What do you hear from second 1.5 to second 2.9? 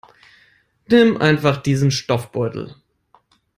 diesen Stoffbeutel.